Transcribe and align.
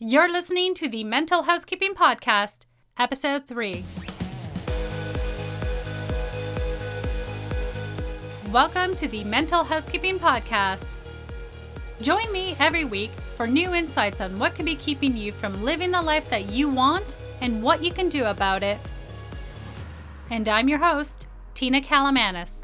You're 0.00 0.30
listening 0.30 0.74
to 0.74 0.88
the 0.88 1.02
Mental 1.02 1.42
Housekeeping 1.42 1.92
Podcast, 1.92 2.58
Episode 3.00 3.46
3. 3.46 3.84
Welcome 8.52 8.94
to 8.94 9.08
the 9.08 9.24
Mental 9.24 9.64
Housekeeping 9.64 10.20
Podcast. 10.20 10.86
Join 12.00 12.30
me 12.30 12.54
every 12.60 12.84
week 12.84 13.10
for 13.36 13.48
new 13.48 13.74
insights 13.74 14.20
on 14.20 14.38
what 14.38 14.54
could 14.54 14.66
be 14.66 14.76
keeping 14.76 15.16
you 15.16 15.32
from 15.32 15.64
living 15.64 15.90
the 15.90 16.00
life 16.00 16.30
that 16.30 16.48
you 16.48 16.68
want 16.68 17.16
and 17.40 17.60
what 17.60 17.82
you 17.82 17.92
can 17.92 18.08
do 18.08 18.26
about 18.26 18.62
it. 18.62 18.78
And 20.30 20.48
I'm 20.48 20.68
your 20.68 20.78
host, 20.78 21.26
Tina 21.54 21.80
Kalamanis. 21.80 22.57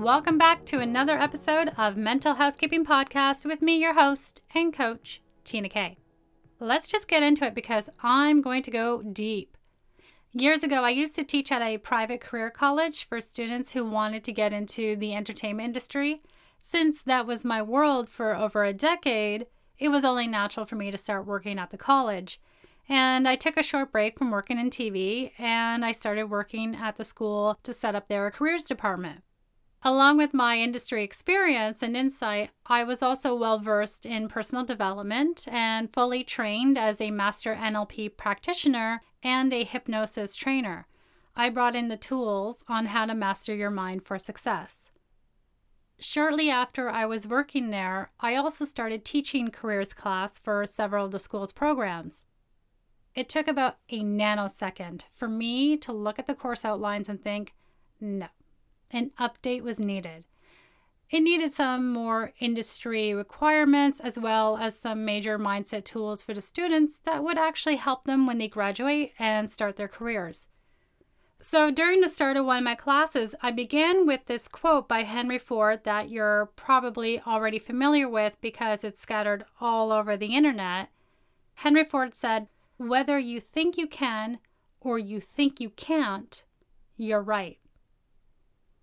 Welcome 0.00 0.38
back 0.38 0.64
to 0.64 0.80
another 0.80 1.18
episode 1.18 1.72
of 1.76 1.98
Mental 1.98 2.32
Housekeeping 2.32 2.86
Podcast 2.86 3.44
with 3.44 3.60
me, 3.60 3.76
your 3.76 3.92
host 3.92 4.40
and 4.54 4.72
coach, 4.72 5.20
Tina 5.44 5.68
K. 5.68 5.98
Let's 6.58 6.88
just 6.88 7.06
get 7.06 7.22
into 7.22 7.44
it 7.44 7.54
because 7.54 7.90
I'm 8.02 8.40
going 8.40 8.62
to 8.62 8.70
go 8.70 9.02
deep. 9.02 9.58
Years 10.32 10.62
ago, 10.62 10.84
I 10.84 10.88
used 10.88 11.16
to 11.16 11.22
teach 11.22 11.52
at 11.52 11.60
a 11.60 11.76
private 11.76 12.22
career 12.22 12.48
college 12.48 13.06
for 13.06 13.20
students 13.20 13.72
who 13.72 13.84
wanted 13.84 14.24
to 14.24 14.32
get 14.32 14.54
into 14.54 14.96
the 14.96 15.14
entertainment 15.14 15.66
industry. 15.66 16.22
Since 16.58 17.02
that 17.02 17.26
was 17.26 17.44
my 17.44 17.60
world 17.60 18.08
for 18.08 18.34
over 18.34 18.64
a 18.64 18.72
decade, 18.72 19.48
it 19.78 19.90
was 19.90 20.06
only 20.06 20.26
natural 20.26 20.64
for 20.64 20.76
me 20.76 20.90
to 20.90 20.96
start 20.96 21.26
working 21.26 21.58
at 21.58 21.68
the 21.68 21.76
college. 21.76 22.40
And 22.88 23.28
I 23.28 23.36
took 23.36 23.58
a 23.58 23.62
short 23.62 23.92
break 23.92 24.18
from 24.18 24.30
working 24.30 24.58
in 24.58 24.70
TV 24.70 25.32
and 25.38 25.84
I 25.84 25.92
started 25.92 26.30
working 26.30 26.74
at 26.74 26.96
the 26.96 27.04
school 27.04 27.58
to 27.64 27.74
set 27.74 27.94
up 27.94 28.08
their 28.08 28.30
careers 28.30 28.64
department. 28.64 29.24
Along 29.82 30.18
with 30.18 30.34
my 30.34 30.58
industry 30.58 31.02
experience 31.02 31.82
and 31.82 31.96
insight, 31.96 32.50
I 32.66 32.84
was 32.84 33.02
also 33.02 33.34
well 33.34 33.58
versed 33.58 34.04
in 34.04 34.28
personal 34.28 34.64
development 34.64 35.48
and 35.50 35.90
fully 35.90 36.22
trained 36.22 36.76
as 36.76 37.00
a 37.00 37.10
master 37.10 37.54
NLP 37.54 38.18
practitioner 38.18 39.00
and 39.22 39.52
a 39.54 39.64
hypnosis 39.64 40.36
trainer. 40.36 40.86
I 41.34 41.48
brought 41.48 41.74
in 41.74 41.88
the 41.88 41.96
tools 41.96 42.62
on 42.68 42.86
how 42.86 43.06
to 43.06 43.14
master 43.14 43.54
your 43.54 43.70
mind 43.70 44.04
for 44.04 44.18
success. 44.18 44.90
Shortly 45.98 46.50
after 46.50 46.90
I 46.90 47.06
was 47.06 47.26
working 47.26 47.70
there, 47.70 48.10
I 48.20 48.34
also 48.34 48.66
started 48.66 49.04
teaching 49.04 49.50
careers 49.50 49.94
class 49.94 50.38
for 50.38 50.66
several 50.66 51.06
of 51.06 51.12
the 51.12 51.18
school's 51.18 51.52
programs. 51.52 52.26
It 53.14 53.30
took 53.30 53.48
about 53.48 53.78
a 53.88 54.00
nanosecond 54.00 55.04
for 55.12 55.28
me 55.28 55.78
to 55.78 55.92
look 55.92 56.18
at 56.18 56.26
the 56.26 56.34
course 56.34 56.66
outlines 56.66 57.08
and 57.08 57.22
think, 57.22 57.54
no, 57.98 58.28
an 58.90 59.10
update 59.18 59.62
was 59.62 59.78
needed. 59.78 60.24
It 61.10 61.20
needed 61.20 61.50
some 61.52 61.92
more 61.92 62.32
industry 62.38 63.12
requirements 63.12 63.98
as 63.98 64.16
well 64.16 64.56
as 64.56 64.78
some 64.78 65.04
major 65.04 65.38
mindset 65.38 65.84
tools 65.84 66.22
for 66.22 66.34
the 66.34 66.40
students 66.40 67.00
that 67.00 67.24
would 67.24 67.36
actually 67.36 67.76
help 67.76 68.04
them 68.04 68.26
when 68.26 68.38
they 68.38 68.46
graduate 68.46 69.12
and 69.18 69.50
start 69.50 69.76
their 69.76 69.88
careers. 69.88 70.46
So, 71.42 71.70
during 71.70 72.02
the 72.02 72.08
start 72.08 72.36
of 72.36 72.44
one 72.44 72.58
of 72.58 72.64
my 72.64 72.74
classes, 72.74 73.34
I 73.42 73.50
began 73.50 74.06
with 74.06 74.26
this 74.26 74.46
quote 74.46 74.86
by 74.86 75.04
Henry 75.04 75.38
Ford 75.38 75.84
that 75.84 76.10
you're 76.10 76.50
probably 76.54 77.18
already 77.22 77.58
familiar 77.58 78.08
with 78.08 78.34
because 78.42 78.84
it's 78.84 79.00
scattered 79.00 79.44
all 79.58 79.90
over 79.90 80.16
the 80.16 80.36
internet. 80.36 80.90
Henry 81.54 81.84
Ford 81.84 82.14
said, 82.14 82.48
Whether 82.76 83.18
you 83.18 83.40
think 83.40 83.78
you 83.78 83.86
can 83.86 84.38
or 84.80 84.98
you 84.98 85.18
think 85.18 85.60
you 85.60 85.70
can't, 85.70 86.44
you're 86.98 87.22
right. 87.22 87.58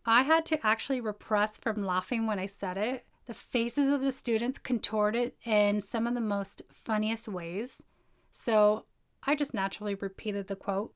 I 0.07 0.23
had 0.23 0.45
to 0.47 0.65
actually 0.65 1.01
repress 1.01 1.57
from 1.57 1.85
laughing 1.85 2.25
when 2.25 2.39
I 2.39 2.45
said 2.45 2.77
it. 2.77 3.05
The 3.25 3.33
faces 3.33 3.91
of 3.91 4.01
the 4.01 4.13
students 4.13 4.57
contorted 4.57 5.33
in 5.43 5.81
some 5.81 6.07
of 6.07 6.13
the 6.13 6.21
most 6.21 6.61
funniest 6.71 7.27
ways. 7.27 7.83
So 8.31 8.85
I 9.23 9.35
just 9.35 9.53
naturally 9.53 9.95
repeated 9.95 10.47
the 10.47 10.55
quote 10.55 10.93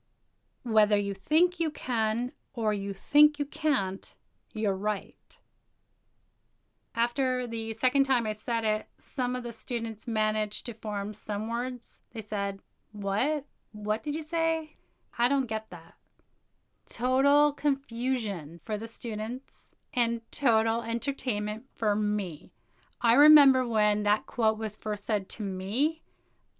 Whether 0.64 0.96
you 0.98 1.14
think 1.14 1.60
you 1.60 1.72
can 1.72 2.32
or 2.54 2.74
you 2.74 2.94
think 2.94 3.38
you 3.38 3.46
can't, 3.46 4.16
you're 4.54 4.76
right. 4.76 5.16
After 6.96 7.46
the 7.48 7.74
second 7.74 8.04
time 8.04 8.26
I 8.26 8.34
said 8.34 8.64
it, 8.64 8.88
some 8.98 9.36
of 9.36 9.44
the 9.44 9.52
students 9.52 10.08
managed 10.08 10.66
to 10.68 10.74
form 10.74 11.14
some 11.14 11.50
words. 11.50 12.02
They 12.14 12.22
said, 12.22 12.60
What? 12.94 13.46
What 13.74 14.04
did 14.04 14.16
you 14.16 14.24
say? 14.24 14.78
I 15.18 15.28
don't 15.28 15.48
get 15.48 15.70
that 15.70 15.96
total 16.92 17.54
confusion 17.54 18.60
for 18.66 18.78
the 18.78 18.86
students 18.86 19.76
and 19.94 20.20
total 20.30 20.82
entertainment 20.82 21.64
for 21.74 21.96
me. 21.96 22.52
I 23.00 23.14
remember 23.14 23.66
when 23.66 24.04
that 24.04 24.26
quote 24.26 24.58
was 24.58 24.76
first 24.76 25.06
said 25.06 25.30
to 25.30 25.44
me, 25.44 26.04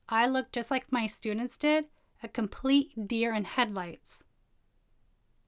I 0.08 0.28
looked 0.28 0.54
just 0.54 0.72
like 0.72 0.90
my 0.90 1.06
students 1.06 1.58
did, 1.58 1.86
a 2.24 2.30
complete 2.30 3.08
deer 3.08 3.34
in 3.34 3.44
headlights. 3.44 4.24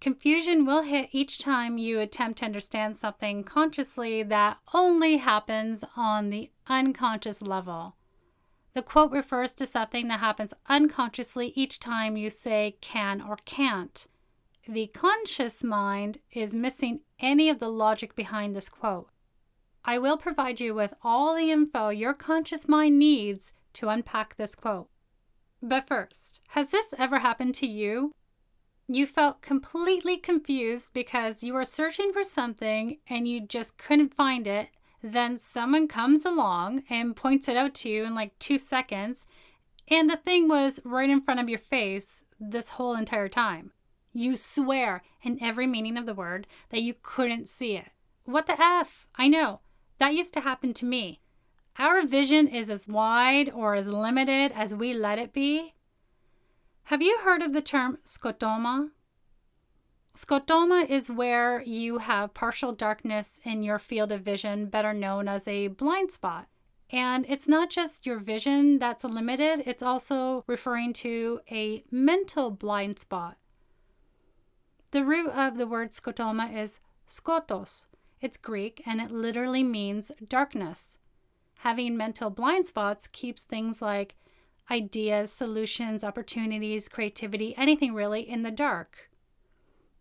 Confusion 0.01 0.65
will 0.65 0.81
hit 0.81 1.07
each 1.13 1.37
time 1.37 1.77
you 1.77 2.01
attempt 2.01 2.39
to 2.39 2.45
understand 2.45 2.97
something 2.97 3.45
consciously 3.45 4.21
that 4.21 4.57
only 4.73 5.15
happens 5.15 5.85
on 5.95 6.29
the 6.29 6.51
unconscious 6.67 7.41
level. 7.41 7.95
The 8.73 8.81
quote 8.81 9.11
refers 9.11 9.53
to 9.53 9.65
something 9.65 10.09
that 10.09 10.19
happens 10.19 10.53
unconsciously 10.67 11.53
each 11.55 11.79
time 11.79 12.17
you 12.17 12.29
say 12.29 12.75
can 12.81 13.21
or 13.21 13.37
can't. 13.45 14.07
The 14.67 14.87
conscious 14.87 15.61
mind 15.61 16.19
is 16.31 16.55
missing 16.55 17.01
any 17.19 17.49
of 17.49 17.59
the 17.59 17.67
logic 17.67 18.15
behind 18.15 18.55
this 18.55 18.69
quote. 18.69 19.09
I 19.83 19.97
will 19.97 20.17
provide 20.17 20.61
you 20.61 20.73
with 20.73 20.93
all 21.03 21.35
the 21.35 21.51
info 21.51 21.89
your 21.89 22.13
conscious 22.13 22.65
mind 22.65 22.97
needs 22.97 23.51
to 23.73 23.89
unpack 23.89 24.37
this 24.37 24.55
quote. 24.55 24.87
But 25.61 25.85
first, 25.87 26.39
has 26.49 26.71
this 26.71 26.93
ever 26.97 27.19
happened 27.19 27.55
to 27.55 27.67
you? 27.67 28.13
You 28.87 29.05
felt 29.05 29.41
completely 29.41 30.15
confused 30.15 30.91
because 30.93 31.43
you 31.43 31.53
were 31.53 31.65
searching 31.65 32.13
for 32.13 32.23
something 32.23 32.99
and 33.09 33.27
you 33.27 33.41
just 33.41 33.77
couldn't 33.77 34.13
find 34.13 34.47
it. 34.47 34.69
Then 35.01 35.37
someone 35.37 35.89
comes 35.89 36.25
along 36.25 36.83
and 36.89 37.17
points 37.17 37.49
it 37.49 37.57
out 37.57 37.73
to 37.75 37.89
you 37.89 38.05
in 38.05 38.15
like 38.15 38.39
two 38.39 38.57
seconds, 38.57 39.25
and 39.89 40.09
the 40.09 40.15
thing 40.15 40.47
was 40.47 40.79
right 40.85 41.09
in 41.09 41.19
front 41.19 41.41
of 41.41 41.49
your 41.49 41.59
face 41.59 42.23
this 42.39 42.69
whole 42.69 42.95
entire 42.95 43.27
time. 43.27 43.71
You 44.13 44.37
swear 44.37 45.01
in 45.23 45.41
every 45.41 45.65
meaning 45.65 45.97
of 45.97 46.05
the 46.05 46.13
word 46.13 46.45
that 46.69 46.83
you 46.83 46.93
couldn't 47.01 47.49
see 47.49 47.75
it. 47.75 47.89
What 48.25 48.45
the 48.45 48.61
F? 48.61 49.07
I 49.15 49.27
know. 49.27 49.61
That 49.97 50.13
used 50.13 50.33
to 50.33 50.41
happen 50.41 50.73
to 50.75 50.85
me. 50.85 51.19
Our 51.79 52.05
vision 52.05 52.47
is 52.47 52.69
as 52.69 52.87
wide 52.87 53.49
or 53.49 53.73
as 53.73 53.87
limited 53.87 54.51
as 54.55 54.75
we 54.75 54.93
let 54.93 55.17
it 55.17 55.33
be. 55.33 55.73
Have 56.83 57.01
you 57.01 57.19
heard 57.23 57.41
of 57.41 57.53
the 57.53 57.61
term 57.61 57.97
scotoma? 58.05 58.91
Scotoma 60.15 60.87
is 60.87 61.09
where 61.09 61.63
you 61.63 61.97
have 61.97 62.35
partial 62.35 62.71
darkness 62.71 63.39
in 63.43 63.63
your 63.63 63.79
field 63.79 64.11
of 64.11 64.21
vision, 64.21 64.67
better 64.67 64.93
known 64.93 65.27
as 65.27 65.47
a 65.47 65.69
blind 65.69 66.11
spot. 66.11 66.47
And 66.91 67.25
it's 67.27 67.47
not 67.47 67.71
just 67.71 68.05
your 68.05 68.19
vision 68.19 68.77
that's 68.77 69.03
limited, 69.03 69.63
it's 69.65 69.81
also 69.81 70.43
referring 70.45 70.93
to 70.93 71.39
a 71.49 71.83
mental 71.89 72.51
blind 72.51 72.99
spot. 72.99 73.37
The 74.93 75.03
root 75.03 75.31
of 75.31 75.57
the 75.57 75.65
word 75.65 75.89
scotoma 75.89 76.55
is 76.55 76.79
skotos. 77.07 77.87
It's 78.21 78.37
Greek 78.37 78.83
and 78.85 79.01
it 79.01 79.09
literally 79.09 79.63
means 79.63 80.11
darkness. 80.27 80.99
Having 81.61 81.97
mental 81.97 82.29
blind 82.29 82.67
spots 82.67 83.07
keeps 83.07 83.41
things 83.41 83.81
like 83.81 84.13
ideas, 84.69 85.31
solutions, 85.31 86.03
opportunities, 86.03 86.87
creativity, 86.87 87.55
anything 87.57 87.95
really 87.95 88.21
in 88.21 88.43
the 88.43 88.51
dark. 88.51 89.09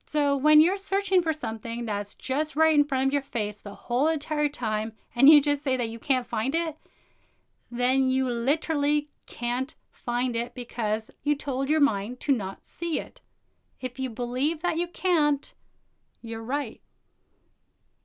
So, 0.05 0.37
when 0.37 0.61
you're 0.61 0.77
searching 0.77 1.23
for 1.23 1.33
something 1.33 1.87
that's 1.87 2.15
just 2.15 2.55
right 2.55 2.75
in 2.75 2.85
front 2.85 3.07
of 3.07 3.15
your 3.15 3.23
face 3.23 3.63
the 3.63 3.75
whole 3.75 4.09
entire 4.09 4.51
time 4.51 4.93
and 5.17 5.27
you 5.27 5.41
just 5.41 5.65
say 5.65 5.75
that 5.79 5.89
you 5.89 5.99
can't 5.99 6.27
find 6.27 6.55
it, 6.55 6.77
then 7.71 8.11
you 8.11 8.29
literally 8.29 9.09
can't 9.25 9.75
find 9.91 10.37
it 10.37 10.55
because 10.55 11.11
you 11.23 11.35
told 11.35 11.71
your 11.71 11.81
mind 11.81 12.21
to 12.21 12.33
not 12.33 12.67
see 12.67 13.01
it. 13.01 13.23
If 13.83 13.99
you 13.99 14.09
believe 14.11 14.63
that 14.63 14.79
you 14.79 14.87
can't, 14.87 15.53
you're 16.23 16.43
right. 16.43 16.81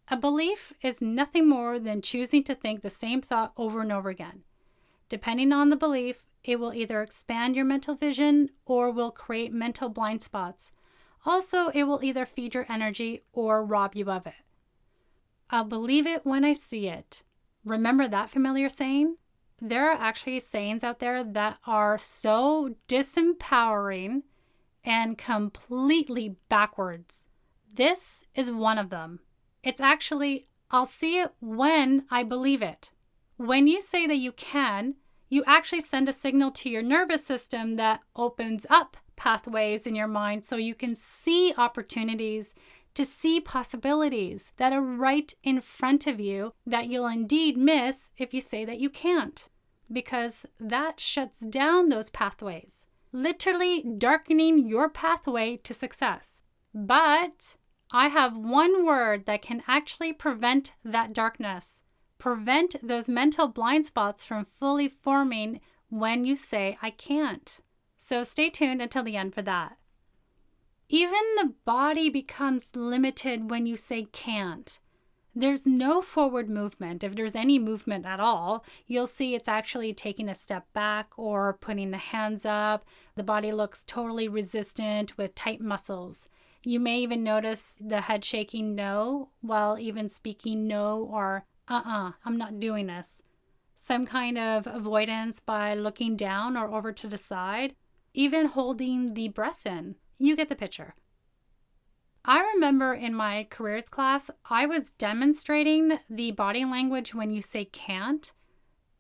A 0.10 0.18
belief 0.18 0.74
is 0.82 1.02
nothing 1.02 1.48
more 1.48 1.78
than 1.78 2.02
choosing 2.02 2.44
to 2.46 2.56
think 2.56 2.82
the 2.82 2.90
same 2.90 3.22
thought 3.22 3.54
over 3.56 3.82
and 3.82 3.92
over 3.92 4.10
again. 4.10 4.42
Depending 5.08 5.54
on 5.54 5.70
the 5.70 5.76
belief, 5.76 6.24
it 6.44 6.60
will 6.60 6.74
either 6.74 7.02
expand 7.02 7.56
your 7.56 7.66
mental 7.66 7.94
vision 7.94 8.50
or 8.66 8.90
will 8.90 9.12
create 9.12 9.54
mental 9.54 9.88
blind 9.90 10.24
spots. 10.24 10.72
Also, 11.26 11.68
it 11.70 11.84
will 11.84 12.04
either 12.04 12.26
feed 12.26 12.56
your 12.56 12.66
energy 12.70 13.22
or 13.32 13.64
rob 13.64 13.96
you 13.96 14.10
of 14.10 14.26
it. 14.26 14.34
I'll 15.52 15.64
believe 15.66 16.08
it 16.08 16.26
when 16.26 16.44
I 16.44 16.54
see 16.54 16.88
it. 16.88 17.24
Remember 17.64 18.08
that 18.08 18.30
familiar 18.30 18.70
saying? 18.70 19.18
There 19.62 19.92
are 19.92 20.02
actually 20.02 20.40
sayings 20.40 20.84
out 20.84 21.00
there 21.00 21.24
that 21.24 21.58
are 21.68 21.98
so 22.00 22.76
disempowering 22.88 24.24
and 24.88 25.18
completely 25.18 26.38
backwards. 26.48 27.28
This 27.76 28.24
is 28.34 28.50
one 28.50 28.80
of 28.80 28.90
them. 28.90 29.20
It's 29.62 29.82
actually, 29.82 30.48
I'll 30.72 30.86
see 30.86 31.20
it 31.20 31.34
when 31.42 32.06
I 32.10 32.24
believe 32.24 32.62
it. 32.62 32.90
When 33.36 33.68
you 33.68 33.82
say 33.82 34.08
that 34.08 34.16
you 34.16 34.32
can, 34.32 34.96
you 35.30 35.44
actually 35.46 35.82
send 35.82 36.08
a 36.08 36.14
signal 36.14 36.52
to 36.52 36.70
your 36.70 36.82
nervous 36.82 37.26
system 37.26 37.76
that 37.76 38.00
opens 38.16 38.66
up 38.70 38.96
pathways 39.18 39.86
in 39.86 39.94
your 39.94 40.08
mind 40.08 40.46
so 40.46 40.56
you 40.56 40.74
can 40.74 40.96
see 40.96 41.54
opportunities, 41.58 42.56
to 42.94 43.06
see 43.06 43.40
possibilities 43.40 44.54
that 44.58 44.74
are 44.74 44.82
right 44.82 45.34
in 45.44 45.62
front 45.62 46.08
of 46.08 46.20
you 46.20 46.54
that 46.66 46.88
you'll 46.88 47.06
indeed 47.06 47.56
miss 47.56 48.10
if 48.18 48.34
you 48.34 48.42
say 48.42 48.66
that 48.66 48.80
you 48.80 48.90
can't, 48.90 49.50
because 49.92 50.48
that 50.60 51.00
shuts 51.00 51.42
down 51.42 51.90
those 51.90 52.10
pathways, 52.10 52.87
literally 53.12 53.84
darkening 53.98 54.68
your 54.68 54.90
pathway 54.90 55.58
to 55.58 55.74
success. 55.74 56.44
But 56.74 57.56
I 57.92 58.10
have 58.10 58.36
one 58.38 58.86
word 58.86 59.26
that 59.26 59.42
can 59.42 59.64
actually 59.68 60.14
prevent 60.14 60.74
that 60.84 61.14
darkness, 61.14 61.82
prevent 62.18 62.76
those 62.86 63.08
mental 63.08 63.48
blind 63.48 63.86
spots 63.86 64.26
from 64.26 64.46
fully 64.46 64.90
forming 64.90 65.62
when 65.90 66.26
you 66.26 66.36
say, 66.36 66.78
I 66.82 66.90
can't. 66.90 67.60
So 67.96 68.24
stay 68.24 68.50
tuned 68.50 68.82
until 68.82 69.04
the 69.04 69.16
end 69.16 69.34
for 69.34 69.42
that. 69.44 69.78
Even 70.90 71.22
the 71.36 71.54
body 71.66 72.10
becomes 72.10 72.76
limited 72.76 73.50
when 73.50 73.66
you 73.66 73.76
say 73.76 74.08
can't. 74.12 74.80
There's 75.40 75.68
no 75.68 76.02
forward 76.02 76.50
movement. 76.50 77.04
If 77.04 77.16
there's 77.16 77.36
any 77.36 77.60
movement 77.60 78.08
at 78.08 78.20
all, 78.20 78.66
you'll 78.88 79.06
see 79.06 79.36
it's 79.36 79.48
actually 79.48 79.94
taking 79.94 80.30
a 80.30 80.34
step 80.34 80.66
back 80.74 81.12
or 81.16 81.60
putting 81.62 81.92
the 81.92 81.98
hands 81.98 82.44
up. 82.44 82.84
The 83.14 83.22
body 83.22 83.52
looks 83.52 83.86
totally 83.86 84.28
resistant 84.28 85.16
with 85.16 85.36
tight 85.36 85.62
muscles. 85.62 86.28
You 86.64 86.80
may 86.80 86.98
even 87.02 87.24
notice 87.24 87.76
the 87.80 88.02
head 88.02 88.26
shaking 88.26 88.74
no 88.74 89.30
while 89.42 89.78
even 89.78 90.10
speaking 90.10 90.66
no 90.66 91.08
or 91.08 91.46
uh 91.68 91.84
uh-uh, 91.86 92.08
uh, 92.08 92.12
i 92.26 92.30
am 92.30 92.40
not 92.40 92.60
doing 92.60 92.88
this. 92.88 93.22
Some 93.76 94.08
kind 94.08 94.40
of 94.40 94.66
avoidance 94.66 95.40
by 95.40 95.76
looking 95.76 96.18
down 96.18 96.58
or 96.58 96.74
over 96.74 96.92
to 96.94 97.08
the 97.08 97.20
side, 97.20 97.76
even 98.16 98.48
holding 98.48 99.14
the 99.14 99.28
breath 99.28 99.68
in. 99.68 99.98
You 100.18 100.36
get 100.36 100.50
the 100.50 100.56
picture. 100.56 100.96
I 102.30 102.42
remember 102.42 102.94
in 102.94 103.14
my 103.14 103.48
careers 103.50 103.88
class, 103.88 104.30
I 104.50 104.66
was 104.66 104.92
demonstrating 104.92 106.00
the 106.10 106.32
body 106.32 106.66
language 106.66 107.16
when 107.16 107.32
you 107.32 107.42
say 107.42 107.64
can't. 107.64 108.34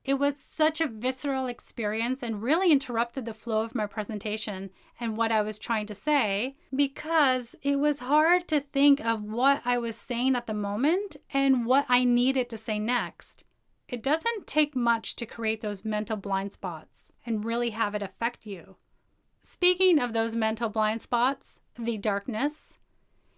It 0.05 0.13
was 0.13 0.39
such 0.39 0.79
a 0.79 0.87
visceral 0.87 1.47
experience 1.47 2.23
and 2.23 2.41
really 2.41 2.71
interrupted 2.71 3.25
the 3.25 3.33
flow 3.33 3.63
of 3.63 3.75
my 3.75 3.85
presentation 3.85 4.69
and 4.97 5.17
what 5.17 5.33
I 5.33 5.41
was 5.41 5.59
trying 5.59 5.87
to 5.87 5.93
say 5.93 6.55
because 6.73 7.53
it 7.61 7.75
was 7.75 7.99
hard 7.99 8.47
to 8.47 8.61
think 8.61 9.01
of 9.01 9.21
what 9.21 9.61
I 9.65 9.77
was 9.77 9.97
saying 9.97 10.37
at 10.37 10.47
the 10.47 10.53
moment 10.53 11.17
and 11.33 11.65
what 11.65 11.85
I 11.89 12.05
needed 12.05 12.49
to 12.51 12.57
say 12.57 12.79
next. 12.79 13.43
It 13.89 14.01
doesn't 14.01 14.47
take 14.47 14.73
much 14.73 15.17
to 15.17 15.25
create 15.25 15.59
those 15.59 15.83
mental 15.83 16.15
blind 16.15 16.53
spots 16.53 17.11
and 17.25 17.43
really 17.43 17.71
have 17.71 17.93
it 17.93 18.01
affect 18.01 18.45
you. 18.45 18.77
Speaking 19.41 19.99
of 19.99 20.13
those 20.13 20.33
mental 20.33 20.69
blind 20.69 21.01
spots, 21.01 21.59
the 21.77 21.97
darkness, 21.97 22.77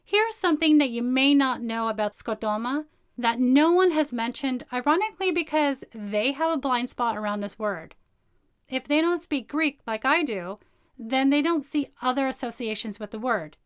here's 0.10 0.36
something 0.36 0.80
that 0.80 0.90
you 0.90 1.04
may 1.04 1.36
not 1.36 1.62
know 1.62 1.88
about 1.88 2.16
scotoma 2.16 2.86
that 3.16 3.40
no 3.40 3.72
one 3.72 3.92
has 3.92 4.12
mentioned, 4.12 4.64
ironically, 4.74 5.32
because 5.32 5.84
they 5.94 6.32
have 6.32 6.52
a 6.52 6.58
blind 6.58 6.90
spot 6.90 7.16
around 7.16 7.42
this 7.42 7.60
word. 7.60 7.94
If 8.68 8.86
they 8.86 9.02
don't 9.02 9.22
speak 9.22 9.48
Greek 9.48 9.80
like 9.86 10.06
I 10.06 10.24
do, 10.24 10.58
then 10.98 11.30
they 11.30 11.42
don't 11.44 11.64
see 11.64 11.90
other 12.02 12.28
associations 12.28 13.00
with 13.00 13.12
the 13.12 13.20
word. 13.20 13.58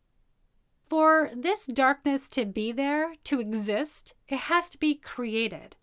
For 0.82 1.30
this 1.34 1.66
darkness 1.66 2.28
to 2.30 2.44
be 2.44 2.72
there, 2.72 3.14
to 3.24 3.40
exist, 3.40 4.12
it 4.28 4.40
has 4.40 4.68
to 4.70 4.78
be 4.78 4.94
created. 4.96 5.76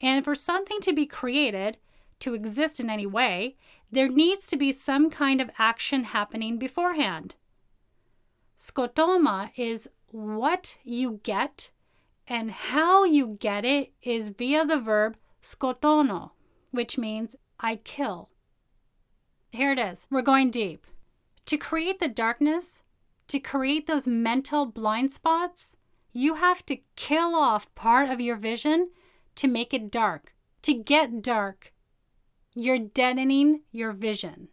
And 0.00 0.24
for 0.24 0.36
something 0.36 0.80
to 0.82 0.92
be 0.92 1.06
created, 1.06 1.76
to 2.20 2.34
exist 2.34 2.78
in 2.78 2.88
any 2.88 3.06
way, 3.06 3.56
there 3.90 4.08
needs 4.08 4.46
to 4.48 4.56
be 4.56 4.70
some 4.70 5.10
kind 5.10 5.40
of 5.40 5.50
action 5.58 6.04
happening 6.04 6.56
beforehand. 6.56 7.34
Scotoma 8.58 9.52
is 9.56 9.88
what 10.10 10.76
you 10.82 11.20
get, 11.22 11.70
and 12.26 12.50
how 12.50 13.04
you 13.04 13.36
get 13.40 13.64
it 13.64 13.92
is 14.02 14.30
via 14.30 14.64
the 14.64 14.80
verb 14.80 15.16
scotono, 15.42 16.30
which 16.72 16.98
means 16.98 17.36
I 17.60 17.76
kill. 17.76 18.30
Here 19.50 19.72
it 19.72 19.78
is. 19.78 20.06
We're 20.10 20.22
going 20.22 20.50
deep. 20.50 20.86
To 21.46 21.56
create 21.56 22.00
the 22.00 22.08
darkness, 22.08 22.82
to 23.28 23.38
create 23.38 23.86
those 23.86 24.08
mental 24.08 24.66
blind 24.66 25.12
spots, 25.12 25.76
you 26.12 26.34
have 26.34 26.66
to 26.66 26.78
kill 26.96 27.34
off 27.34 27.72
part 27.74 28.10
of 28.10 28.20
your 28.20 28.36
vision 28.36 28.90
to 29.36 29.46
make 29.46 29.72
it 29.72 29.90
dark, 29.90 30.34
to 30.62 30.74
get 30.74 31.22
dark, 31.22 31.72
you're 32.54 32.78
deadening 32.78 33.60
your 33.70 33.92
vision. 33.92 34.48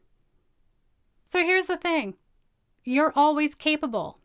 So 1.26 1.40
here's 1.40 1.66
the 1.66 1.78
thing 1.78 2.16
you're 2.86 3.12
always 3.16 3.56
capable. 3.56 4.20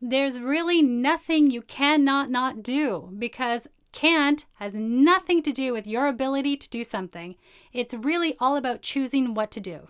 There's 0.00 0.40
really 0.40 0.82
nothing 0.82 1.50
you 1.50 1.62
cannot 1.62 2.30
not 2.30 2.62
do 2.62 3.10
because 3.18 3.66
can't 3.92 4.44
has 4.56 4.74
nothing 4.74 5.42
to 5.42 5.52
do 5.52 5.72
with 5.72 5.86
your 5.86 6.06
ability 6.06 6.58
to 6.58 6.68
do 6.68 6.84
something. 6.84 7.34
It's 7.72 7.94
really 7.94 8.36
all 8.38 8.56
about 8.56 8.82
choosing 8.82 9.32
what 9.32 9.50
to 9.52 9.60
do. 9.60 9.88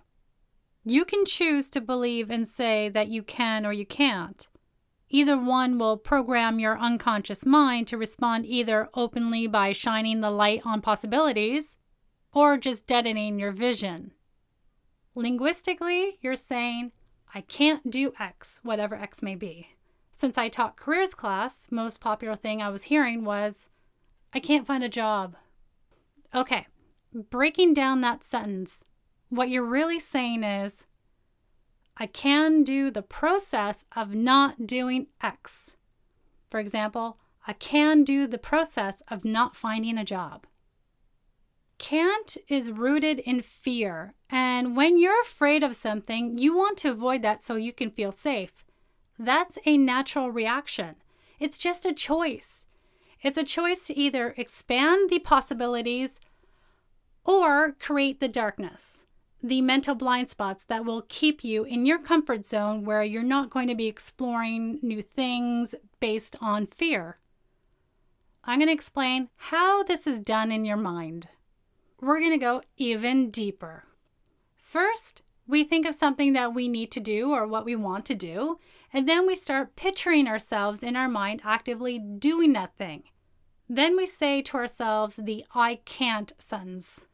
You 0.85 1.05
can 1.05 1.25
choose 1.25 1.69
to 1.71 1.81
believe 1.81 2.31
and 2.31 2.47
say 2.47 2.89
that 2.91 3.09
you 3.09 3.25
can 3.25 3.67
or 3.67 3.73
you 3.73 3.85
can't. 3.85 4.47
Either 5.09 5.37
one 5.37 5.79
will 5.79 5.97
program 5.97 6.61
your 6.61 6.79
unconscious 6.79 7.45
mind 7.45 7.89
to 7.89 7.99
respond 7.99 8.47
either 8.47 8.89
openly 8.95 9.49
by 9.49 9.73
shining 9.73 10.21
the 10.21 10.31
light 10.31 10.63
on 10.65 10.81
possibilities 10.81 11.79
or 12.33 12.57
just 12.57 12.87
deadening 12.87 13.41
your 13.41 13.51
vision. 13.51 14.13
Linguistically, 15.17 16.19
you're 16.21 16.37
saying, 16.37 16.93
I 17.35 17.41
can't 17.43 17.91
do 17.91 18.13
X, 18.19 18.61
whatever 18.63 18.95
X 18.95 19.23
may 19.23 19.35
be. 19.35 19.69
Since 20.13 20.39
I 20.39 20.49
taught 20.49 20.77
careers 20.77 21.15
class, 21.15 21.69
most 21.71 22.01
popular 22.01 22.35
thing 22.35 22.63
I 22.63 22.71
was 22.71 22.85
hearing 22.85 23.25
was, 23.25 23.69
I 24.33 24.41
can't 24.41 24.67
find 24.67 24.83
a 24.83 24.89
job. 24.89 25.37
Okay, 26.35 26.67
breaking 27.13 27.75
down 27.75 28.01
that 28.01 28.25
sentence, 28.25 28.85
what 29.29 29.51
you're 29.51 29.65
really 29.65 29.99
saying 29.99 30.45
is, 30.45 30.87
I 31.97 32.07
can 32.07 32.63
do 32.63 32.91
the 32.91 33.03
process 33.03 33.85
of 33.95 34.15
not 34.15 34.67
doing 34.67 35.09
X. 35.23 35.77
For 36.51 36.61
example, 36.61 37.19
I 37.47 37.53
can 37.55 38.05
do 38.05 38.27
the 38.27 38.39
process 38.39 39.03
of 39.09 39.25
not 39.25 39.57
finding 39.57 39.99
a 39.99 40.05
job. 40.05 40.47
Can't 41.79 42.37
is 42.49 42.71
rooted 42.71 43.19
in 43.21 43.43
fear. 43.43 44.15
And 44.31 44.77
when 44.77 44.99
you're 44.99 45.21
afraid 45.21 45.63
of 45.63 45.77
something, 45.77 46.39
you 46.39 46.57
want 46.57 46.79
to 46.79 46.91
avoid 46.91 47.23
that 47.23 47.43
so 47.43 47.57
you 47.57 47.73
can 47.73 47.91
feel 47.91 48.13
safe. 48.13 48.65
That's 49.19 49.59
a 49.65 49.77
natural 49.77 50.31
reaction. 50.31 50.97
It's 51.39 51.59
just 51.59 51.85
a 51.85 51.93
choice. 51.93 52.67
It's 53.23 53.39
a 53.39 53.45
choice 53.45 53.87
to 53.87 53.99
either 53.99 54.35
expand 54.37 55.11
the 55.11 55.19
possibilities 55.19 56.21
or 57.25 57.73
create 57.73 58.21
the 58.21 58.29
darkness, 58.29 59.07
the 59.43 59.61
mental 59.61 59.95
blind 59.95 60.31
spots 60.31 60.65
that 60.65 60.85
will 60.85 61.05
keep 61.09 61.43
you 61.45 61.65
in 61.65 61.87
your 61.87 61.99
comfort 61.99 62.47
zone 62.47 62.85
where 62.85 63.03
you're 63.03 63.23
not 63.23 63.51
going 63.51 63.69
to 63.69 63.75
be 63.75 63.87
exploring 63.87 64.79
new 64.83 65.03
things 65.03 65.75
based 66.01 66.37
on 66.41 66.67
fear. 66.67 67.19
I'm 68.45 68.61
going 68.61 68.69
to 68.69 68.73
explain 68.73 69.29
how 69.37 69.83
this 69.83 70.07
is 70.07 70.21
done 70.21 70.53
in 70.53 70.65
your 70.65 70.77
mind 70.77 71.29
we're 72.01 72.21
going 72.21 72.33
to 72.33 72.39
go 72.39 72.63
even 72.77 73.31
deeper. 73.31 73.85
First, 74.55 75.23
we 75.47 75.65
think 75.65 75.87
of 75.87 75.95
something 75.95 76.33
that 76.33 76.55
we 76.55 76.69
need 76.69 76.91
to 76.93 77.01
do 77.01 77.31
or 77.31 77.47
what 77.47 77.65
we 77.65 77.77
want 77.77 78.05
to 78.07 78.15
do, 78.15 78.59
and 78.93 79.09
then 79.09 79.27
we 79.27 79.35
start 79.35 79.77
picturing 79.77 80.27
ourselves 80.27 80.83
in 80.83 80.97
our 80.97 81.09
mind 81.09 81.41
actively 81.45 81.99
doing 81.99 82.53
that 82.55 82.77
thing. 82.77 83.05
Then 83.69 83.97
we 83.97 84.07
say 84.07 84.43
to 84.43 84.57
ourselves 84.57 85.17
the 85.17 85.45
I 85.55 85.81
can't 85.85 86.33
sentence. 86.39 87.07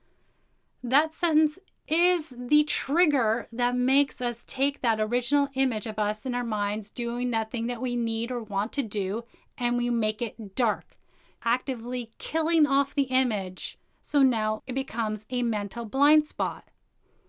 That 0.83 1.15
sentence 1.15 1.59
is 1.89 2.33
the 2.37 2.65
trigger 2.65 3.49
that 3.53 3.77
makes 3.77 4.21
us 4.21 4.45
take 4.47 4.81
that 4.81 5.01
original 5.01 5.49
image 5.55 5.87
of 5.87 5.99
us 5.99 6.25
in 6.25 6.35
our 6.35 6.45
minds 6.45 6.91
doing 6.91 7.31
that 7.31 7.51
thing 7.51 7.67
that 7.67 7.83
we 7.83 7.97
need 7.97 8.31
or 8.31 8.43
want 8.43 8.73
to 8.73 8.83
do 8.83 9.25
and 9.59 9.77
we 9.77 9.91
make 9.91 10.23
it 10.23 10.55
dark, 10.55 10.97
actively 11.45 12.11
killing 12.19 12.67
off 12.67 12.95
the 12.95 13.05
image 13.05 13.79
so 14.03 14.23
now 14.23 14.63
it 14.67 14.75
becomes 14.75 15.25
a 15.31 15.43
mental 15.43 15.85
blind 15.85 16.27
spot. 16.27 16.65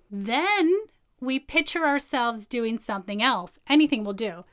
Then 0.10 0.74
we 1.22 1.40
picture 1.40 1.86
ourselves 1.86 2.48
doing 2.48 2.80
something 2.80 3.22
else. 3.22 3.60
Anything 3.70 4.04
will 4.04 4.14
do. 4.14 4.44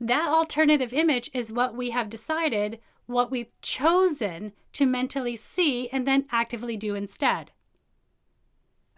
That 0.00 0.28
alternative 0.28 0.92
image 0.92 1.30
is 1.32 1.52
what 1.52 1.74
we 1.74 1.90
have 1.90 2.10
decided, 2.10 2.80
what 3.06 3.30
we've 3.30 3.52
chosen 3.62 4.52
to 4.72 4.84
mentally 4.86 5.36
see 5.36 5.88
and 5.90 6.06
then 6.06 6.26
actively 6.30 6.76
do 6.76 6.94
instead. 6.94 7.52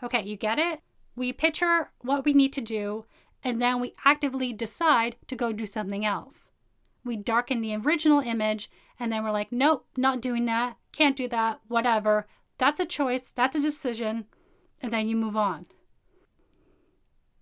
Okay, 0.02 0.22
you 0.22 0.36
get 0.36 0.58
it? 0.58 0.80
We 1.14 1.32
picture 1.32 1.90
what 2.00 2.24
we 2.24 2.32
need 2.32 2.52
to 2.54 2.60
do 2.60 3.04
and 3.44 3.60
then 3.60 3.80
we 3.80 3.94
actively 4.04 4.52
decide 4.52 5.16
to 5.26 5.36
go 5.36 5.52
do 5.52 5.66
something 5.66 6.04
else. 6.04 6.50
We 7.04 7.16
darken 7.16 7.60
the 7.60 7.76
original 7.76 8.20
image 8.20 8.70
and 8.98 9.12
then 9.12 9.22
we're 9.22 9.30
like, 9.30 9.52
nope, 9.52 9.86
not 9.96 10.20
doing 10.20 10.46
that, 10.46 10.76
can't 10.92 11.16
do 11.16 11.28
that, 11.28 11.60
whatever 11.68 12.26
That's 12.58 12.80
a 12.80 12.86
choice, 12.86 13.30
that's 13.30 13.56
a 13.56 13.60
decision, 13.60 14.26
and 14.80 14.92
then 14.92 15.08
you 15.08 15.16
move 15.16 15.36
on. 15.36 15.66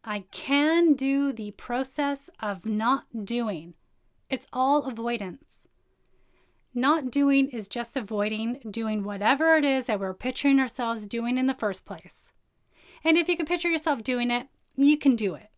I 0.04 0.20
can 0.30 0.94
do 0.94 1.32
the 1.32 1.50
process 1.52 2.30
of 2.38 2.64
not 2.64 3.24
doing. 3.24 3.74
It's 4.30 4.46
all 4.52 4.84
avoidance. 4.84 5.66
Not 6.74 7.10
doing 7.10 7.48
is 7.48 7.68
just 7.68 7.96
avoiding 7.96 8.60
doing 8.70 9.02
whatever 9.02 9.56
it 9.56 9.64
is 9.64 9.86
that 9.86 9.98
we're 9.98 10.14
picturing 10.14 10.60
ourselves 10.60 11.06
doing 11.06 11.38
in 11.38 11.46
the 11.46 11.54
first 11.54 11.84
place. 11.86 12.32
And 13.02 13.16
if 13.16 13.28
you 13.28 13.36
can 13.36 13.46
picture 13.46 13.70
yourself 13.70 14.02
doing 14.02 14.30
it, 14.30 14.48
you 14.76 14.98
can 14.98 15.16
do 15.16 15.34
it. 15.34 15.48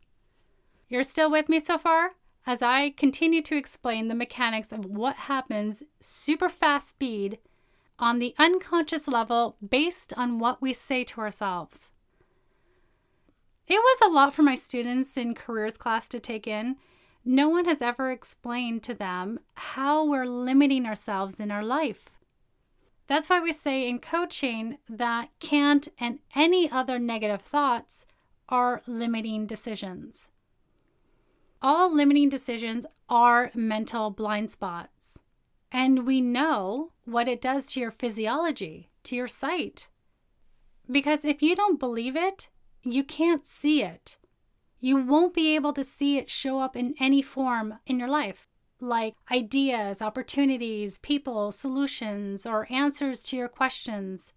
You're 0.88 1.02
still 1.02 1.30
with 1.30 1.48
me 1.48 1.60
so 1.60 1.76
far? 1.76 2.12
As 2.46 2.62
I 2.62 2.90
continue 2.90 3.42
to 3.42 3.56
explain 3.56 4.08
the 4.08 4.14
mechanics 4.14 4.72
of 4.72 4.86
what 4.86 5.16
happens 5.16 5.82
super 6.00 6.48
fast 6.48 6.88
speed 6.88 7.38
on 7.98 8.18
the 8.18 8.34
unconscious 8.38 9.08
level 9.08 9.56
based 9.66 10.12
on 10.16 10.38
what 10.38 10.62
we 10.62 10.72
say 10.72 11.04
to 11.04 11.20
ourselves. 11.20 11.90
It 13.66 13.74
was 13.78 13.98
a 14.02 14.12
lot 14.12 14.32
for 14.32 14.42
my 14.42 14.54
students 14.54 15.16
in 15.16 15.34
careers 15.34 15.76
class 15.76 16.08
to 16.08 16.18
take 16.18 16.46
in. 16.46 16.76
No 17.24 17.48
one 17.48 17.66
has 17.66 17.82
ever 17.82 18.10
explained 18.10 18.82
to 18.84 18.94
them 18.94 19.40
how 19.54 20.04
we're 20.04 20.24
limiting 20.24 20.86
ourselves 20.86 21.38
in 21.38 21.50
our 21.50 21.64
life. 21.64 22.08
That's 23.08 23.28
why 23.28 23.40
we 23.40 23.52
say 23.52 23.88
in 23.88 23.98
coaching 23.98 24.78
that 24.88 25.30
can't 25.40 25.88
and 25.98 26.20
any 26.34 26.70
other 26.70 26.98
negative 26.98 27.42
thoughts 27.42 28.06
are 28.48 28.82
limiting 28.86 29.46
decisions. 29.46 30.30
All 31.60 31.94
limiting 31.94 32.28
decisions 32.28 32.86
are 33.08 33.50
mental 33.54 34.10
blind 34.10 34.50
spots. 34.50 35.18
And 35.70 36.06
we 36.06 36.20
know 36.20 36.92
what 37.04 37.28
it 37.28 37.40
does 37.40 37.72
to 37.72 37.80
your 37.80 37.90
physiology, 37.90 38.90
to 39.04 39.14
your 39.14 39.28
sight. 39.28 39.88
Because 40.90 41.25
if 41.25 41.42
you 41.42 41.54
don't 41.54 41.78
believe 41.78 42.16
it, 42.16 42.48
you 42.82 43.04
can't 43.04 43.44
see 43.44 43.82
it. 43.82 44.16
You 44.80 44.96
won't 44.96 45.34
be 45.34 45.54
able 45.54 45.72
to 45.75 45.84
see 45.84 46.16
it 46.16 46.30
show 46.30 46.60
up 46.60 46.76
in 46.76 46.94
any 47.00 47.20
form 47.20 47.78
in 47.87 47.98
your 47.98 48.08
life, 48.08 48.48
like 48.80 49.14
ideas, 49.30 50.00
opportunities, 50.00 50.98
people, 50.98 51.50
solutions, 51.50 52.46
or 52.46 52.66
answers 52.70 53.22
to 53.25 53.37
your 53.37 53.48
questions. 53.48 54.32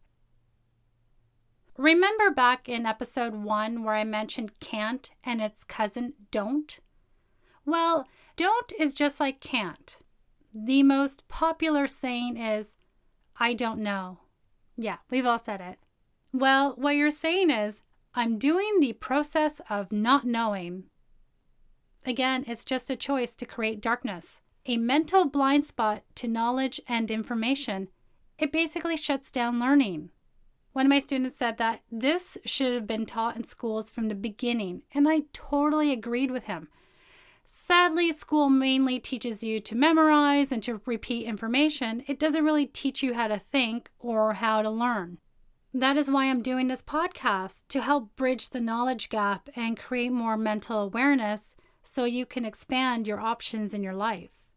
Remember 1.78 2.32
back 2.32 2.68
in 2.68 2.86
episode 2.86 3.34
one 3.34 3.84
where 3.84 3.96
I 3.96 4.04
mentioned 4.04 4.60
can't 4.60 5.10
and 5.24 5.42
its 5.42 5.64
cousin 5.64 6.14
don't? 6.32 6.80
Well, 7.66 8.08
don't 8.36 8.74
is 8.78 8.94
just 8.94 9.20
like 9.20 9.40
can't. 9.40 9.98
The 10.54 10.84
most 10.84 11.28
popular 11.28 11.88
saying 11.88 12.38
is, 12.38 12.76
I 13.40 13.54
don't 13.54 13.80
know. 13.80 14.20
Yeah, 14.78 14.98
we've 15.10 15.26
all 15.26 15.40
said 15.40 15.62
it. 15.62 15.80
Well, 16.34 16.74
what 16.78 16.96
you're 16.96 17.12
saying 17.12 17.50
is, 17.50 17.82
I'm 18.14 18.38
doing 18.38 18.80
the 18.80 18.94
process 18.94 19.62
of 19.70 19.92
not 19.92 20.26
knowing. 20.26 20.86
Again, 22.06 22.44
it's 22.48 22.66
just 22.66 22.90
a 22.90 22.96
choice 22.96 23.36
to 23.36 23.46
create 23.46 23.82
darkness, 23.82 24.42
a 24.66 24.78
mental 24.78 25.26
blind 25.26 25.66
spot 25.66 26.04
to 26.16 26.28
knowledge 26.28 26.82
and 26.88 27.10
information. 27.10 27.88
It 28.38 28.52
basically 28.52 28.98
shuts 28.98 29.32
down 29.32 29.60
learning. 29.60 30.10
One 30.74 30.86
of 30.86 30.90
my 30.90 31.00
students 31.00 31.38
said 31.38 31.58
that 31.58 31.82
this 31.92 32.38
should 32.46 32.74
have 32.74 32.88
been 32.88 33.06
taught 33.06 33.36
in 33.36 33.44
schools 33.44 33.92
from 33.92 34.08
the 34.08 34.16
beginning, 34.16 34.84
and 34.94 35.08
I 35.08 35.24
totally 35.32 35.92
agreed 35.92 36.32
with 36.32 36.46
him. 36.46 36.70
Sadly, 37.54 38.14
school 38.14 38.50
mainly 38.50 38.98
teaches 38.98 39.44
you 39.44 39.60
to 39.60 39.76
memorize 39.76 40.54
and 40.54 40.64
to 40.64 40.80
repeat 40.86 41.26
information. 41.26 42.02
It 42.08 42.18
doesn't 42.18 42.46
really 42.46 42.66
teach 42.66 43.04
you 43.04 43.14
how 43.14 43.28
to 43.28 43.38
think 43.38 43.92
or 44.00 44.36
how 44.36 44.62
to 44.62 44.70
learn. 44.70 45.18
That 45.74 45.98
is 45.98 46.10
why 46.10 46.28
I'm 46.28 46.42
doing 46.42 46.70
this 46.70 46.82
podcast 46.82 47.64
to 47.68 47.82
help 47.82 48.16
bridge 48.16 48.52
the 48.52 48.62
knowledge 48.62 49.10
gap 49.10 49.50
and 49.54 49.78
create 49.78 50.14
more 50.14 50.38
mental 50.38 50.80
awareness 50.80 51.58
so 51.84 52.06
you 52.06 52.26
can 52.26 52.46
expand 52.46 53.06
your 53.06 53.20
options 53.20 53.74
in 53.74 53.84
your 53.84 53.96
life. 53.96 54.48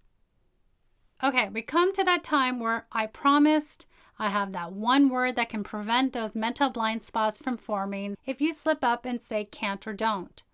Okay, 1.20 1.48
we 1.48 1.62
come 1.62 1.92
to 1.94 2.04
that 2.04 2.22
time 2.22 2.60
where 2.60 2.86
I 2.92 3.08
promised 3.08 3.86
I 4.20 4.28
have 4.28 4.52
that 4.52 4.72
one 4.72 5.08
word 5.08 5.34
that 5.34 5.48
can 5.48 5.64
prevent 5.64 6.12
those 6.12 6.36
mental 6.36 6.70
blind 6.70 7.02
spots 7.02 7.38
from 7.38 7.56
forming 7.56 8.16
if 8.24 8.40
you 8.40 8.52
slip 8.52 8.84
up 8.84 9.04
and 9.04 9.20
say 9.20 9.44
can't 9.44 9.84
or 9.84 9.94
don't. 9.94 10.44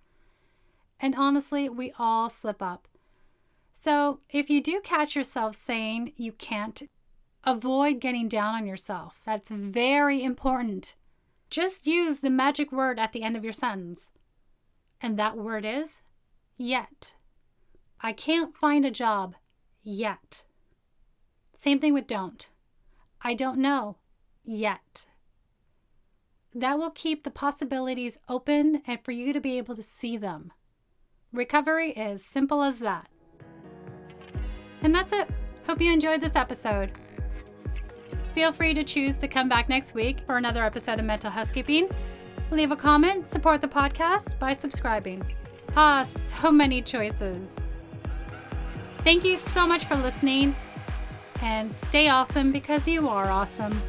And 1.00 1.14
honestly, 1.16 1.69
we 1.69 1.92
all 1.99 2.28
slip 2.28 2.62
up. 2.62 2.87
So 3.73 4.21
if 4.28 4.50
you 4.50 4.62
do 4.62 4.80
catch 4.85 5.16
yourself 5.16 5.57
saying 5.57 6.12
you 6.16 6.33
can't 6.33 6.83
Avoid 7.45 8.00
getting 8.00 8.28
down 8.28 8.54
on 8.54 8.66
yourself. 8.66 9.21
That's 9.25 9.50
very 9.50 10.23
important. 10.23 10.95
Just 11.49 11.87
use 11.87 12.21
the 12.21 12.30
magic 12.30 12.71
word 12.71 12.99
at 12.99 13.12
the 13.12 13.23
end 13.23 13.37
of 13.37 13.45
your 13.45 13.52
sentence. 13.52 14.12
And 15.00 15.19
that 15.19 15.38
word 15.38 15.64
is 15.64 16.02
yet. 16.59 17.14
I 18.02 18.12
can't 18.12 18.57
find 18.57 18.85
a 18.85 18.90
job 18.90 19.37
yet. 19.83 20.45
Same 21.57 21.80
thing 21.80 21.95
with 21.95 22.07
don't. 22.07 22.49
I 23.23 23.35
don't 23.35 23.59
know 23.59 23.97
yet. 24.45 25.07
That 26.54 26.78
will 26.78 26.90
keep 26.90 27.23
the 27.23 27.30
possibilities 27.30 28.19
open 28.28 28.83
and 28.87 29.02
for 29.02 29.12
you 29.12 29.33
to 29.33 29.40
be 29.40 29.57
able 29.57 29.76
to 29.76 29.83
see 29.83 30.16
them. 30.19 30.52
Recovery 31.33 31.91
is 31.93 32.25
simple 32.25 32.63
as 32.63 32.81
that. 32.81 33.09
And 34.83 34.93
that's 34.93 35.13
it. 35.13 35.29
Hope 35.67 35.81
you 35.81 35.93
enjoyed 35.93 36.21
this 36.21 36.35
episode. 36.35 36.91
Feel 38.35 38.53
free 38.53 38.75
to 38.75 38.83
choose 38.83 39.17
to 39.19 39.29
come 39.29 39.49
back 39.49 39.69
next 39.69 39.95
week 39.95 40.21
for 40.27 40.39
another 40.39 40.65
episode 40.65 40.99
of 40.99 41.05
Mental 41.05 41.31
Housekeeping. 41.31 41.89
Leave 42.51 42.73
a 42.73 42.77
comment, 42.77 43.29
support 43.29 43.61
the 43.61 43.69
podcast 43.69 44.39
by 44.41 44.53
subscribing. 44.53 45.23
Ah, 45.77 46.03
so 46.03 46.51
many 46.51 46.83
choices. 46.83 47.47
Thank 49.05 49.25
you 49.25 49.37
so 49.37 49.69
much 49.69 49.85
for 49.85 49.95
listening 49.95 50.57
and 51.43 51.75
stay 51.77 52.09
awesome 52.09 52.51
because 52.51 52.89
you 52.89 53.09
are 53.09 53.31
awesome. 53.31 53.81